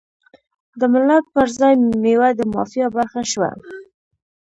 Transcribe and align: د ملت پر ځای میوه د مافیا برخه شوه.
د 0.79 0.81
ملت 0.93 1.25
پر 1.35 1.47
ځای 1.59 1.73
میوه 2.03 2.29
د 2.39 2.41
مافیا 2.53 2.87
برخه 2.95 3.21
شوه. 3.31 3.49